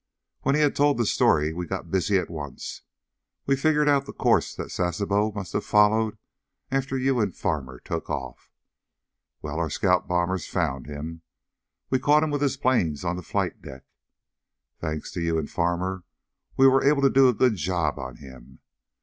[0.41, 2.81] When he had told the story we got busy at once.
[3.45, 6.17] We figured out the course that Sasebo must have followed
[6.71, 8.51] after you and Farmer took off.
[9.43, 11.21] Well, our scout bombers found him.
[11.91, 13.85] We caught him with his planes on the flight deck.
[14.79, 16.03] Thanks to you and Farmer,
[16.57, 18.57] we were able to do a good job on him.